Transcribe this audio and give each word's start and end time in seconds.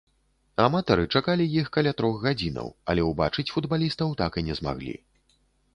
Аматары 0.63 1.03
чакалі 1.17 1.45
іх 1.59 1.69
каля 1.77 1.91
трох 1.99 2.17
гадзінаў, 2.25 2.67
але 2.93 3.01
ўбачыць 3.11 3.49
футбалістаў 3.59 4.19
так 4.25 4.31
і 4.43 4.47
не 4.51 4.59
змаглі. 4.63 4.99